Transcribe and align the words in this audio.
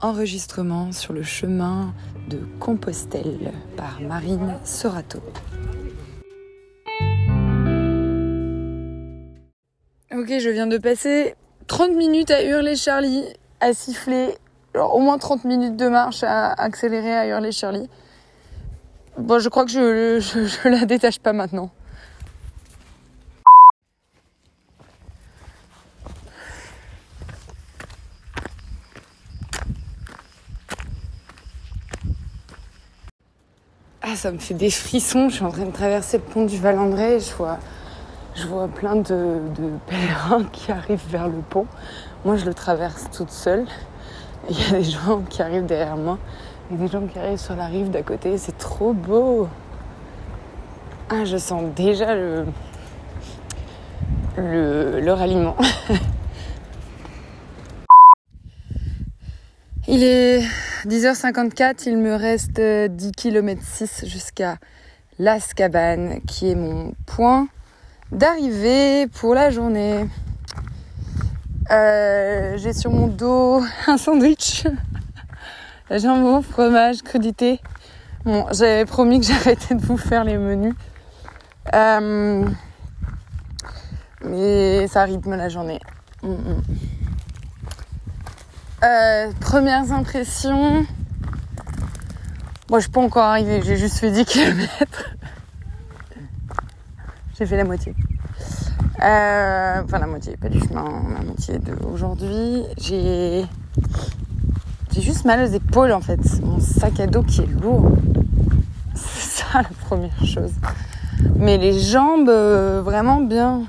enregistrement 0.00 0.92
sur 0.92 1.12
le 1.12 1.22
chemin 1.22 1.92
de 2.28 2.38
Compostelle 2.60 3.52
par 3.76 4.00
Marine 4.00 4.54
Sorato. 4.64 5.20
Ok, 10.12 10.38
je 10.40 10.50
viens 10.50 10.66
de 10.66 10.78
passer 10.78 11.34
30 11.66 11.92
minutes 11.92 12.30
à 12.30 12.42
hurler 12.42 12.76
Charlie, 12.76 13.24
à 13.60 13.72
siffler, 13.72 14.36
alors 14.74 14.94
au 14.94 15.00
moins 15.00 15.18
30 15.18 15.44
minutes 15.44 15.76
de 15.76 15.88
marche 15.88 16.22
à 16.22 16.52
accélérer 16.52 17.14
à 17.14 17.26
hurler 17.26 17.52
Charlie. 17.52 17.88
Bon, 19.16 19.38
je 19.38 19.48
crois 19.48 19.64
que 19.64 19.70
je, 19.70 20.20
je, 20.20 20.46
je 20.46 20.68
la 20.68 20.84
détache 20.84 21.18
pas 21.18 21.32
maintenant. 21.32 21.70
Ah, 34.10 34.16
ça 34.16 34.32
me 34.32 34.38
fait 34.38 34.54
des 34.54 34.70
frissons. 34.70 35.28
Je 35.28 35.34
suis 35.34 35.44
en 35.44 35.50
train 35.50 35.66
de 35.66 35.70
traverser 35.70 36.16
le 36.16 36.22
pont 36.22 36.46
du 36.46 36.56
Val-André. 36.56 37.20
Je 37.20 37.34
vois, 37.34 37.58
je 38.34 38.46
vois 38.46 38.66
plein 38.66 38.96
de, 38.96 39.38
pèlerins 39.86 40.44
qui 40.52 40.72
arrivent 40.72 41.06
vers 41.10 41.28
le 41.28 41.42
pont. 41.50 41.66
Moi, 42.24 42.36
je 42.36 42.46
le 42.46 42.54
traverse 42.54 43.10
toute 43.10 43.30
seule. 43.30 43.66
Et 44.48 44.52
il 44.52 44.60
y 44.60 44.64
a 44.64 44.70
des 44.78 44.84
gens 44.84 45.20
qui 45.28 45.42
arrivent 45.42 45.66
derrière 45.66 45.98
moi. 45.98 46.18
A 46.72 46.76
des 46.76 46.88
gens 46.88 47.06
qui 47.06 47.18
arrivent 47.18 47.38
sur 47.38 47.54
la 47.54 47.66
rive 47.66 47.90
d'à 47.90 48.02
côté. 48.02 48.38
C'est 48.38 48.56
trop 48.56 48.94
beau. 48.94 49.46
Ah, 51.10 51.26
je 51.26 51.36
sens 51.36 51.64
déjà 51.76 52.14
le, 52.14 52.46
le, 54.38 55.00
le 55.00 55.12
ralliement. 55.12 55.56
Il 59.86 60.02
est 60.02 60.42
10h54, 60.86 61.88
il 61.88 61.98
me 61.98 62.14
reste 62.14 62.60
10 62.60 63.12
km 63.12 63.60
6 63.62 64.04
jusqu'à 64.06 64.58
Las 65.18 65.52
Cabanes, 65.52 66.20
qui 66.26 66.50
est 66.50 66.54
mon 66.54 66.94
point 67.04 67.48
d'arrivée 68.12 69.08
pour 69.08 69.34
la 69.34 69.50
journée. 69.50 70.06
Euh, 71.72 72.56
J'ai 72.58 72.72
sur 72.72 72.92
mon 72.92 73.08
dos 73.08 73.60
un 73.88 73.96
sandwich, 73.96 74.66
jambon, 75.90 76.42
fromage, 76.42 77.02
crudité. 77.02 77.60
Bon, 78.24 78.46
j'avais 78.52 78.84
promis 78.84 79.18
que 79.18 79.26
j'arrêtais 79.32 79.74
de 79.74 79.84
vous 79.84 79.96
faire 79.98 80.22
les 80.22 80.38
menus. 80.38 80.74
Euh, 81.74 82.44
mais 84.24 84.86
ça 84.86 85.02
rythme 85.02 85.34
la 85.34 85.48
journée. 85.48 85.80
Mm 86.22 86.34
-mm. 86.34 86.97
Euh, 88.84 89.32
premières 89.40 89.90
impressions. 89.90 90.86
Bon, 92.68 92.76
je 92.76 92.82
suis 92.82 92.90
pas 92.90 93.00
encore 93.00 93.24
arrivée, 93.24 93.60
j'ai 93.64 93.76
juste 93.76 93.98
fait 93.98 94.12
10 94.12 94.24
km. 94.24 94.68
j'ai 97.38 97.46
fait 97.46 97.56
la 97.56 97.64
moitié. 97.64 97.94
Euh, 99.02 99.82
enfin, 99.82 99.98
la 99.98 100.06
moitié, 100.06 100.36
pas 100.36 100.48
du 100.48 100.60
chemin, 100.60 100.84
la 101.12 101.24
moitié 101.24 101.58
d'aujourd'hui. 101.58 102.62
J'ai. 102.76 103.46
J'ai 104.92 105.02
juste 105.02 105.24
mal 105.24 105.42
aux 105.42 105.52
épaules 105.52 105.92
en 105.92 106.00
fait. 106.00 106.20
Mon 106.42 106.60
sac 106.60 107.00
à 107.00 107.08
dos 107.08 107.24
qui 107.24 107.40
est 107.40 107.60
lourd. 107.60 107.90
C'est 108.94 109.42
ça 109.42 109.62
la 109.62 109.86
première 109.86 110.24
chose. 110.24 110.52
Mais 111.34 111.58
les 111.58 111.80
jambes, 111.80 112.28
euh, 112.28 112.80
vraiment 112.84 113.20
bien. 113.20 113.62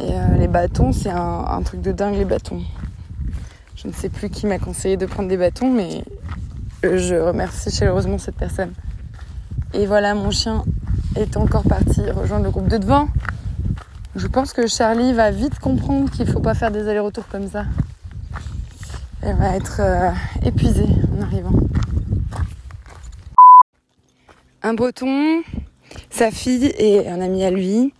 Et 0.00 0.38
les 0.38 0.48
bâtons, 0.48 0.90
c'est 0.92 1.10
un 1.10 1.62
truc 1.62 1.80
de 1.80 1.92
dingue, 1.92 2.14
les 2.14 2.24
bâtons. 2.24 2.62
Je 3.82 3.88
ne 3.88 3.92
sais 3.92 4.08
plus 4.08 4.30
qui 4.30 4.46
m'a 4.46 4.60
conseillé 4.60 4.96
de 4.96 5.06
prendre 5.06 5.28
des 5.28 5.36
bâtons, 5.36 5.68
mais 5.68 6.04
je 6.84 7.16
remercie 7.16 7.70
chaleureusement 7.72 8.16
cette 8.16 8.36
personne. 8.36 8.72
Et 9.74 9.86
voilà, 9.86 10.14
mon 10.14 10.30
chien 10.30 10.64
est 11.16 11.36
encore 11.36 11.64
parti 11.64 12.08
rejoindre 12.10 12.44
le 12.44 12.50
groupe 12.50 12.68
de 12.68 12.78
devant. 12.78 13.08
Je 14.14 14.28
pense 14.28 14.52
que 14.52 14.68
Charlie 14.68 15.12
va 15.14 15.32
vite 15.32 15.58
comprendre 15.58 16.10
qu'il 16.10 16.26
ne 16.26 16.30
faut 16.30 16.40
pas 16.40 16.54
faire 16.54 16.70
des 16.70 16.86
allers-retours 16.86 17.26
comme 17.26 17.48
ça. 17.48 17.64
Elle 19.20 19.36
va 19.36 19.56
être 19.56 19.80
euh, 19.80 20.10
épuisée 20.44 20.86
en 21.16 21.22
arrivant. 21.22 21.52
Un 24.62 24.74
breton, 24.74 25.42
sa 26.08 26.30
fille 26.30 26.72
et 26.78 27.08
un 27.08 27.20
ami 27.20 27.42
à 27.42 27.50
lui. 27.50 27.92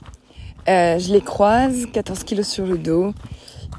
Euh, 0.69 1.01
je 1.01 1.13
les 1.13 1.23
croise, 1.23 1.87
14 1.93 2.23
kilos 2.23 2.47
sur 2.47 2.67
le 2.67 2.79
dos. 2.79 3.15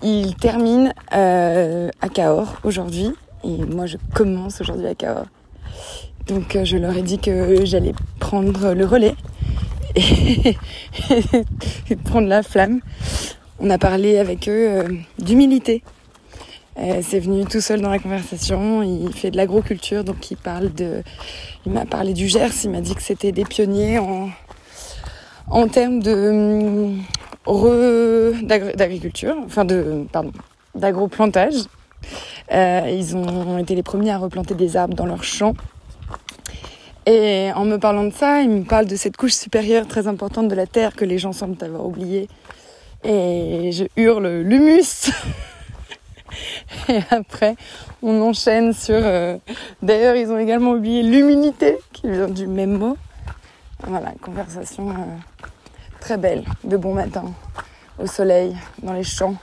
Il 0.04 0.36
termine 0.36 0.94
euh, 1.14 1.90
à 2.02 2.10
Cahors 2.10 2.58
aujourd'hui 2.64 3.12
et 3.44 3.58
moi 3.66 3.86
je 3.86 3.98
commence 4.14 4.60
aujourd'hui 4.60 4.88
à 4.88 4.96
Cahors. 4.96 5.28
Donc 6.28 6.56
euh, 6.56 6.66
je 6.66 6.78
leur 6.78 6.96
ai 6.96 7.02
dit 7.02 7.20
que 7.20 7.64
j'allais 7.66 7.94
prendre 8.20 8.74
le 8.74 8.86
relais 8.86 9.16
et, 9.96 10.58
et, 11.90 11.96
prendre 12.04 12.28
la 12.28 12.44
flamme. 12.44 12.82
On 13.60 13.70
a 13.70 13.78
parlé 13.78 14.18
avec 14.18 14.50
eux 14.50 14.68
euh, 14.70 14.90
d'humilité. 15.20 15.84
Euh, 16.80 17.02
c'est 17.02 17.20
venu 17.20 17.46
tout 17.46 17.62
seul 17.62 17.82
dans 17.82 17.90
la 17.90 18.00
conversation. 18.00 18.82
Il 18.84 19.14
fait 19.14 19.32
de 19.32 19.38
l'agroculture, 19.38 20.04
donc 20.04 20.32
il 20.32 20.38
parle 20.38 20.74
de. 20.74 21.04
Il 21.66 21.72
m'a 21.72 21.86
parlé 21.86 22.14
du 22.14 22.28
Gers. 22.28 22.64
Il 22.64 22.72
m'a 22.72 22.82
dit 22.82 22.96
que 22.96 23.02
c'était 23.02 23.32
des 23.32 23.46
pionniers 23.46 24.00
en 24.00 24.30
en 25.50 25.68
termes 25.68 26.02
de 26.02 26.90
d'agriculture, 27.46 29.36
enfin 29.46 29.66
de 29.66 30.06
pardon, 30.12 30.32
d'agroplantage. 30.76 31.56
Euh, 32.52 32.90
ils 32.92 33.16
ont 33.16 33.58
été 33.58 33.76
les 33.76 33.84
premiers 33.84 34.12
à 34.12 34.18
replanter 34.18 34.54
des 34.54 34.76
arbres 34.78 34.96
dans 34.96 35.06
leurs 35.06 35.24
champs. 35.24 35.54
Et 37.06 37.50
en 37.56 37.66
me 37.66 37.78
parlant 37.78 38.06
de 38.06 38.14
ça, 38.14 38.42
ils 38.42 38.50
me 38.50 38.64
parlent 38.64 38.88
de 38.88 38.96
cette 38.96 39.18
couche 39.18 39.34
supérieure 39.34 39.88
très 39.88 40.08
importante 40.08 40.48
de 40.48 40.56
la 40.56 40.68
terre 40.68 40.96
que 40.96 41.04
les 41.04 41.18
gens 41.18 41.34
semblent 41.34 41.62
avoir 41.64 41.86
oubliée. 41.86 42.30
Et 43.04 43.72
je 43.74 43.86
hurle 43.98 44.28
l'humus. 44.42 45.12
Et 46.90 47.00
après, 47.12 47.56
on 48.02 48.22
enchaîne 48.22 48.74
sur. 48.74 48.96
Euh... 48.98 49.38
D'ailleurs, 49.82 50.16
ils 50.16 50.32
ont 50.32 50.40
également 50.40 50.72
oublié 50.72 51.04
l'humidité, 51.04 51.78
qui 51.92 52.10
vient 52.10 52.30
du 52.30 52.48
même 52.48 52.78
mot. 52.78 52.98
Voilà, 53.86 54.14
conversation 54.22 54.90
euh, 54.90 55.48
très 56.04 56.18
belle, 56.18 56.44
de 56.66 56.76
bon 56.76 56.94
matin, 56.94 57.24
au 57.98 58.08
soleil, 58.08 58.58
dans 58.82 58.92
les 58.92 59.06
champs. 59.06 59.36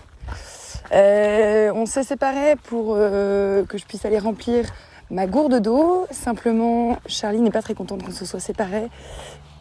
Euh, 0.93 1.73
on 1.75 1.87
s'est 1.87 2.03
séparés 2.03 2.55
pour 2.65 2.97
euh, 2.99 3.65
que 3.65 3.79
je 3.79 3.87
puisse 3.87 4.05
aller 4.05 4.19
remplir 4.19 4.67
ma 5.11 5.27
gourde 5.27 5.59
d'eau. 5.63 6.07
Simplement, 6.11 6.99
Charlie 7.07 7.41
n'est 7.41 7.51
pas 7.51 7.63
très 7.63 7.73
contente 7.73 8.03
qu'on 8.03 8.13
se 8.13 8.27
soit 8.27 8.41
séparés. 8.41 8.89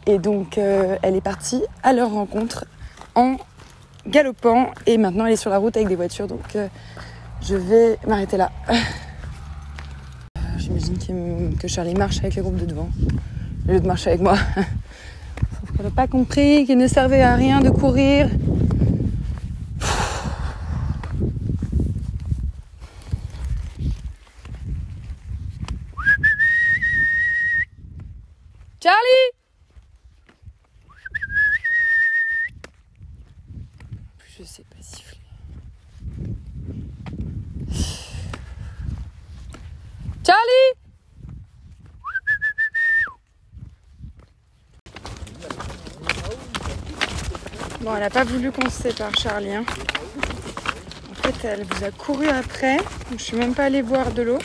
Et 0.06 0.18
donc, 0.18 0.58
euh, 0.58 0.98
elle 1.00 1.16
est 1.16 1.22
partie 1.22 1.62
à 1.82 1.94
leur 1.94 2.10
rencontre 2.10 2.66
en 3.14 3.36
galopant. 4.06 4.70
Et 4.84 4.98
maintenant, 4.98 5.24
elle 5.24 5.32
est 5.32 5.36
sur 5.36 5.50
la 5.50 5.56
route 5.56 5.78
avec 5.78 5.88
des 5.88 5.96
voitures. 5.96 6.26
Donc, 6.26 6.54
je 7.40 7.56
vais 7.56 7.98
m'arrêter 8.06 8.36
là. 8.36 8.50
J'imagine 10.58 11.56
que 11.58 11.66
Charlie 11.66 11.94
marche 11.94 12.18
avec 12.18 12.34
les 12.34 12.42
groupes 12.42 12.58
de 12.58 12.66
devant 12.66 12.90
au 13.66 13.72
lieu 13.72 13.80
de 13.80 13.86
marcher 13.86 14.10
avec 14.10 14.20
moi. 14.20 14.36
N'a 15.82 15.90
pas 15.90 16.06
compris 16.06 16.66
qu'il 16.66 16.76
ne 16.76 16.86
servait 16.86 17.22
à 17.22 17.36
rien 17.36 17.62
de 17.62 17.70
courir. 17.70 18.28
Charlie 28.82 29.30
Je 34.38 34.44
sais 34.44 34.64
pas 34.64 34.82
siffler. 34.82 35.18
Charlie 40.26 40.80
Bon, 47.80 47.94
elle 47.94 48.00
n'a 48.00 48.10
pas 48.10 48.24
voulu 48.24 48.52
qu'on 48.52 48.68
se 48.68 48.82
sépare, 48.82 49.16
Charlie. 49.18 49.54
Hein. 49.54 49.64
En 51.10 51.14
fait, 51.14 51.48
elle 51.48 51.64
vous 51.64 51.84
a 51.84 51.90
couru 51.90 52.28
après. 52.28 52.76
Je 53.16 53.22
suis 53.22 53.36
même 53.38 53.54
pas 53.54 53.64
allée 53.64 53.82
boire 53.82 54.12
de 54.12 54.20
l'eau. 54.20 54.38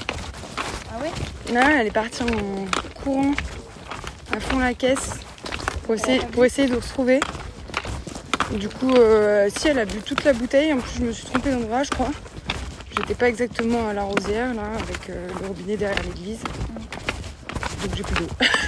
Ah 0.90 1.02
ouais? 1.02 1.54
Non, 1.54 1.62
elle 1.78 1.88
est 1.88 1.92
partie 1.92 2.24
en 2.24 3.02
courant 3.04 3.34
à 4.34 4.40
fond 4.40 4.60
la 4.60 4.74
caisse 4.74 5.12
pour 5.84 5.96
essayer, 5.96 6.20
pour 6.32 6.46
essayer 6.46 6.70
de 6.70 6.76
retrouver. 6.76 7.20
Du 8.52 8.70
coup, 8.70 8.94
euh, 8.94 9.50
si 9.54 9.68
elle 9.68 9.80
a 9.80 9.86
bu 9.86 9.98
toute 10.00 10.24
la 10.24 10.32
bouteille, 10.32 10.72
en 10.72 10.78
plus 10.78 11.00
je 11.00 11.04
me 11.04 11.12
suis 11.12 11.26
trompée 11.26 11.52
d'endroit, 11.52 11.84
je 11.84 11.90
crois. 11.90 12.12
J'étais 12.96 13.16
pas 13.16 13.28
exactement 13.28 13.90
à 13.90 13.94
la 13.94 14.04
rosière, 14.04 14.54
là, 14.54 14.64
avec 14.82 15.10
euh, 15.10 15.28
le 15.42 15.48
robinet 15.48 15.76
derrière 15.76 16.02
l'église. 16.04 16.40
Donc 16.40 17.96
j'ai 17.98 18.04
plus 18.04 18.16
d'eau. 18.16 18.28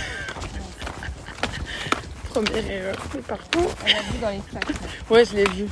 Première 2.38 2.72
erreur 2.72 2.96
de 3.16 3.20
parcours. 3.22 3.72
Elle 3.84 3.96
a 3.96 4.02
vu 4.02 4.20
dans 4.22 4.30
les 4.30 4.42
flaques. 4.48 4.76
Ouais, 5.10 5.26
je 5.26 5.36
l'ai 5.38 5.46
vu. 5.46 5.66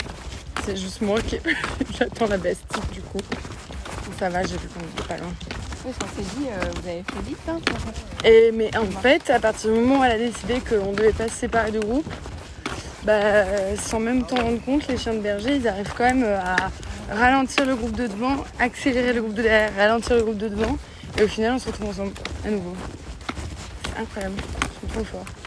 C'est 0.65 0.75
juste 0.75 0.99
moi 1.01 1.21
qui. 1.21 1.37
J'attends 1.95 2.25
la 2.25 2.39
bestie, 2.39 2.81
du 2.91 3.01
coup. 3.01 3.19
ça 4.17 4.29
va, 4.29 4.41
j'ai 4.41 4.57
vu 4.57 4.67
qu'on 4.69 4.79
était 4.79 5.07
pas 5.07 5.17
loin. 5.17 5.31
Oui, 5.85 5.91
qu'on 5.93 6.07
s'est 6.07 6.27
dit, 6.35 6.47
euh, 6.47 6.71
vous 6.73 6.89
avez 6.89 7.03
fait 7.03 7.21
vite, 7.27 7.37
hein 7.47 7.59
Et, 8.23 8.51
mais 8.51 8.75
en 8.75 8.87
fait, 8.99 9.29
à 9.29 9.39
partir 9.39 9.71
du 9.71 9.79
moment 9.79 9.99
où 9.99 10.03
elle 10.05 10.13
a 10.13 10.17
décidé 10.17 10.59
qu'on 10.59 10.93
devait 10.93 11.13
pas 11.13 11.27
se 11.27 11.35
séparer 11.35 11.69
de 11.69 11.79
groupe, 11.79 12.11
bah, 13.03 13.45
sans 13.77 13.99
même 13.99 14.25
t'en 14.25 14.37
rendre 14.37 14.61
compte, 14.63 14.87
les 14.87 14.97
chiens 14.97 15.13
de 15.13 15.19
berger, 15.19 15.57
ils 15.57 15.67
arrivent 15.67 15.93
quand 15.95 16.05
même 16.05 16.23
à 16.23 16.55
ralentir 17.13 17.67
le 17.67 17.75
groupe 17.75 17.95
de 17.95 18.07
devant, 18.07 18.43
accélérer 18.57 19.13
le 19.13 19.21
groupe 19.21 19.35
de 19.35 19.43
derrière, 19.43 19.75
ralentir 19.75 20.15
le 20.15 20.23
groupe 20.23 20.37
de 20.37 20.47
devant. 20.47 20.79
Et 21.19 21.23
au 21.25 21.27
final, 21.27 21.53
on 21.53 21.59
se 21.59 21.67
retrouve 21.67 21.89
ensemble 21.89 22.13
à 22.43 22.49
nouveau. 22.49 22.73
C'est 23.83 24.01
incroyable, 24.01 24.35
ils 24.39 24.89
sont 24.89 24.95
trop 24.95 25.03
forts. 25.03 25.44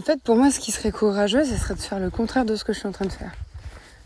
En 0.00 0.02
fait, 0.02 0.22
pour 0.22 0.34
moi, 0.34 0.50
ce 0.50 0.58
qui 0.58 0.72
serait 0.72 0.92
courageux, 0.92 1.44
ce 1.44 1.58
serait 1.58 1.74
de 1.74 1.80
faire 1.80 1.98
le 1.98 2.08
contraire 2.08 2.46
de 2.46 2.56
ce 2.56 2.64
que 2.64 2.72
je 2.72 2.78
suis 2.78 2.88
en 2.88 2.92
train 2.92 3.04
de 3.04 3.12
faire. 3.12 3.32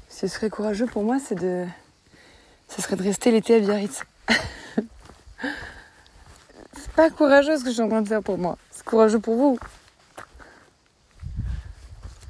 Ce 0.09 0.27
qui 0.27 0.29
serait 0.29 0.51
courageux 0.51 0.87
pour 0.87 1.05
moi, 1.05 1.19
c'est 1.25 1.37
de. 1.37 1.67
Ce 2.69 2.83
serait 2.83 2.97
de 2.97 3.05
rester 3.05 3.31
l'été 3.31 3.55
à 3.55 3.61
Biarritz. 3.61 4.03
c'est 6.73 6.91
pas 6.97 7.11
courageux 7.11 7.57
ce 7.59 7.63
que 7.63 7.69
je 7.69 7.75
suis 7.75 7.83
en 7.83 7.89
train 7.89 8.03
de 8.03 8.09
faire 8.09 8.25
pour 8.25 8.39
moi. 8.39 8.59
C'est 8.73 8.85
courageux 8.85 9.21
pour 9.21 9.37
vous. 9.37 9.57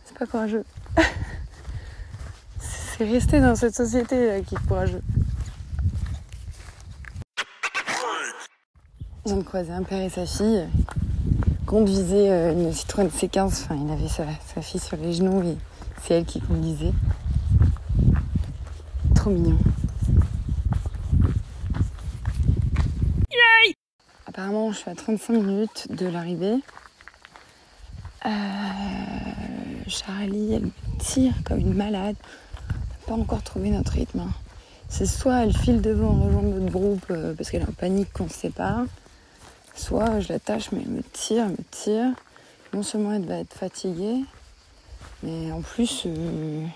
C'est 0.04 0.18
pas 0.18 0.26
courageux. 0.26 0.66
c'est 2.60 3.04
rester 3.04 3.40
dans 3.40 3.56
cette 3.56 3.74
société 3.74 4.26
là, 4.26 4.40
qui 4.42 4.56
est 4.56 4.68
courageux. 4.68 5.02
De 9.24 9.42
croiser 9.42 9.72
un 9.72 9.84
père 9.84 10.02
et 10.02 10.10
sa 10.10 10.26
fille 10.26 10.68
conduisait 11.66 12.30
euh, 12.30 12.52
une 12.52 12.72
Citroën 12.72 13.08
C15. 13.08 13.46
Enfin, 13.46 13.76
il 13.82 13.90
avait 13.90 14.08
sa, 14.08 14.24
sa 14.54 14.62
fille 14.62 14.80
sur 14.80 14.96
les 14.96 15.12
genoux 15.12 15.42
et 15.42 15.56
c'est 16.02 16.14
elle 16.14 16.24
qui 16.24 16.40
conduisait. 16.40 16.92
Trop 19.14 19.30
mignon. 19.30 19.58
Apparemment, 24.26 24.72
je 24.72 24.78
suis 24.78 24.90
à 24.90 24.94
35 24.94 25.32
minutes 25.34 25.86
de 25.90 26.06
l'arrivée. 26.06 26.56
Euh, 28.26 28.28
Charlie, 29.86 30.54
elle 30.54 30.64
me 30.64 30.70
tire 30.98 31.34
comme 31.44 31.60
une 31.60 31.74
malade. 31.74 32.16
On 33.06 33.12
n'a 33.12 33.16
pas 33.16 33.22
encore 33.22 33.42
trouvé 33.42 33.70
notre 33.70 33.92
rythme. 33.92 34.20
hein. 34.20 34.30
C'est 34.88 35.06
soit 35.06 35.44
elle 35.44 35.56
file 35.56 35.80
devant 35.80 36.10
rejoindre 36.10 36.48
notre 36.48 36.72
groupe 36.72 37.04
euh, 37.10 37.34
parce 37.34 37.50
qu'elle 37.50 37.62
est 37.62 37.68
en 37.68 37.72
panique 37.72 38.12
qu'on 38.12 38.28
se 38.28 38.34
sépare, 38.34 38.84
soit 39.74 40.20
je 40.20 40.32
l'attache 40.32 40.72
mais 40.72 40.80
elle 40.82 40.90
me 40.90 41.02
tire, 41.02 41.46
me 41.48 41.56
tire. 41.70 42.12
Non 42.72 42.82
seulement 42.82 43.12
elle 43.12 43.26
va 43.26 43.36
être 43.36 43.54
fatiguée, 43.54 44.24
mais 45.22 45.52
en 45.52 45.60
plus, 45.60 46.04
euh, 46.06 46.66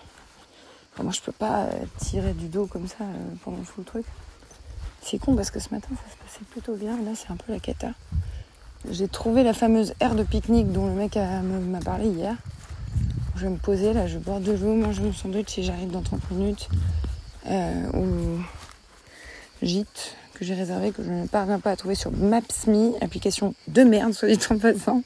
moi 1.03 1.13
je 1.13 1.21
peux 1.21 1.33
pas 1.33 1.65
euh, 1.65 1.71
tirer 1.99 2.33
du 2.35 2.47
dos 2.47 2.67
comme 2.67 2.87
ça 2.87 3.03
euh, 3.03 3.35
pendant 3.45 3.63
tout 3.63 3.79
le 3.79 3.85
truc. 3.85 4.07
C'est 5.03 5.19
con 5.19 5.35
parce 5.35 5.51
que 5.51 5.59
ce 5.59 5.71
matin 5.71 5.89
ça 5.91 6.13
se 6.13 6.17
passait 6.19 6.45
plutôt 6.51 6.75
bien, 6.75 6.97
là 7.03 7.13
c'est 7.15 7.31
un 7.31 7.37
peu 7.37 7.53
la 7.53 7.59
cata. 7.59 7.93
J'ai 8.91 9.09
trouvé 9.09 9.43
la 9.43 9.55
fameuse 9.55 9.95
aire 10.01 10.15
de 10.15 10.23
pique-nique 10.23 10.71
dont 10.71 10.87
le 10.87 10.93
mec 10.93 11.17
m'a 11.17 11.81
parlé 11.81 12.07
hier. 12.07 12.37
Je 13.35 13.45
vais 13.45 13.51
me 13.51 13.57
poser 13.57 13.93
là, 13.93 14.07
je 14.07 14.19
vais 14.19 14.25
boire 14.25 14.41
de 14.41 14.53
l'eau, 14.53 14.75
manger 14.75 15.03
mon 15.03 15.13
sandwich 15.13 15.49
si 15.49 15.63
j'arrive 15.63 15.91
dans 15.91 16.03
30 16.03 16.31
minutes 16.33 16.69
euh, 17.47 17.91
au 17.93 18.41
gîte 19.63 20.17
que 20.39 20.45
j'ai 20.45 20.55
réservé, 20.55 20.93
que 20.93 21.03
je 21.03 21.11
ne 21.11 21.27
parviens 21.27 21.59
pas 21.59 21.73
à 21.73 21.77
trouver 21.77 21.97
sur 21.97 22.13
Maps.me, 22.13 22.93
application 23.03 23.55
de 23.67 23.83
merde, 23.83 24.13
soit 24.13 24.29
dit 24.29 24.39
en 24.51 24.59
passant. 24.59 25.03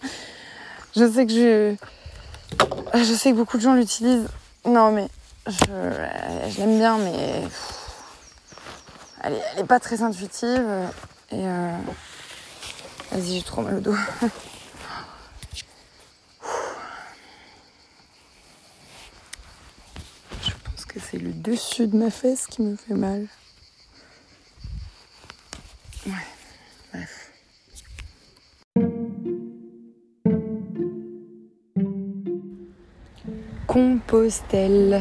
Je 0.94 1.10
sais 1.10 1.26
que 1.26 1.32
je, 1.32 1.74
je 2.94 3.14
sais 3.14 3.30
que 3.30 3.36
beaucoup 3.36 3.56
de 3.56 3.62
gens 3.62 3.74
l'utilisent. 3.74 4.28
Non, 4.66 4.92
mais 4.92 5.08
je, 5.46 6.58
l'aime 6.58 6.78
bien, 6.78 6.98
mais 6.98 7.44
elle, 9.22 9.32
est, 9.32 9.42
elle 9.54 9.60
est 9.60 9.66
pas 9.66 9.80
très 9.80 10.02
intuitive. 10.02 10.62
Et 11.30 11.46
euh, 11.46 11.76
vas-y, 13.10 13.38
j'ai 13.38 13.42
trop 13.42 13.62
mal 13.62 13.76
au 13.76 13.80
dos. 13.80 13.96
Je 20.42 20.50
pense 20.64 20.84
que 20.84 21.00
c'est 21.00 21.18
le 21.18 21.32
dessus 21.32 21.86
de 21.86 21.96
ma 21.96 22.10
fesse 22.10 22.46
qui 22.46 22.60
me 22.60 22.76
fait 22.76 22.94
mal. 22.94 23.26
Ouais, 26.04 26.12
bref. 26.92 27.30
Compostelle. 33.68 35.00